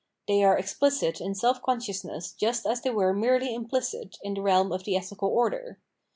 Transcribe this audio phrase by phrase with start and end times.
[0.27, 4.71] They are explicit in self consciousness just as they were merely implicit in the realm
[4.71, 5.77] of the ethical order.